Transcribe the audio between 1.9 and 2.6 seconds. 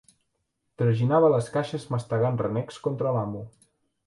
mastegant